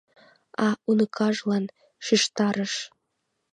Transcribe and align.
А 0.65 0.67
уныкажлан 0.89 1.65
шижтарыш: 2.05 2.73